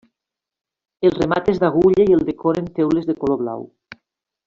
El 1.09 1.13
remat 1.17 1.51
és 1.53 1.61
d'agulla 1.65 2.07
i 2.09 2.17
el 2.19 2.25
decoren 2.33 2.73
teules 2.81 3.07
de 3.11 3.17
color 3.23 3.43
blau. 3.47 3.67